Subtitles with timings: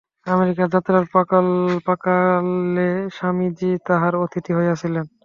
[0.27, 5.05] America যাত্রার প্রাক্কালে স্বামীজী তাঁহার অতিথি হইয়াছিলেন।